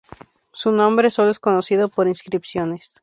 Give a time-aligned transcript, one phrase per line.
[0.51, 2.99] Su nombre solo es conocido por inscripciones.